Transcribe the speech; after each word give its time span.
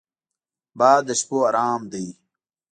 باد 0.79 1.01
د 1.07 1.09
شپو 1.19 1.37
ارام 1.49 1.81
دی 1.91 2.07